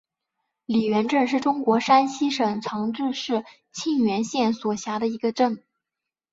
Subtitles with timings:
[0.65, 5.63] 李元镇是中国山西省长治市沁源县所辖的一个镇。